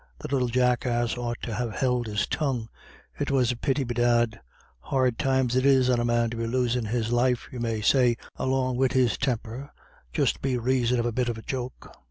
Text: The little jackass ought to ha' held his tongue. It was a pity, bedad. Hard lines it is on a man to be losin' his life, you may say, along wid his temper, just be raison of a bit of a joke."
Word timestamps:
The 0.17 0.29
little 0.29 0.47
jackass 0.47 1.15
ought 1.15 1.39
to 1.43 1.53
ha' 1.53 1.69
held 1.71 2.07
his 2.07 2.25
tongue. 2.25 2.69
It 3.19 3.29
was 3.29 3.51
a 3.51 3.55
pity, 3.55 3.83
bedad. 3.83 4.39
Hard 4.79 5.23
lines 5.23 5.55
it 5.55 5.63
is 5.63 5.91
on 5.91 5.99
a 5.99 6.05
man 6.05 6.31
to 6.31 6.37
be 6.37 6.47
losin' 6.47 6.85
his 6.85 7.11
life, 7.11 7.47
you 7.51 7.59
may 7.59 7.81
say, 7.81 8.17
along 8.37 8.77
wid 8.77 8.93
his 8.93 9.15
temper, 9.15 9.69
just 10.11 10.41
be 10.41 10.57
raison 10.57 10.99
of 10.99 11.05
a 11.05 11.11
bit 11.11 11.29
of 11.29 11.37
a 11.37 11.43
joke." 11.43 11.93